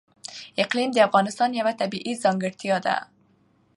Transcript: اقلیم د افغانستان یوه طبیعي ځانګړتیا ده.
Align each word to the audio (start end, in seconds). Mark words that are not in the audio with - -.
اقلیم 0.63 0.89
د 0.93 0.97
افغانستان 1.07 1.49
یوه 1.59 1.73
طبیعي 1.81 2.13
ځانګړتیا 2.23 2.77
ده. 2.85 2.95